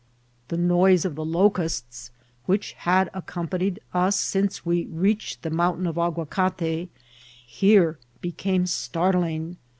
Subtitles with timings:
[0.47, 2.09] The noise of the locusts,
[2.47, 6.89] which had accompanied us since we reached the mountain of Aguacate,
[7.45, 9.57] here be came startling.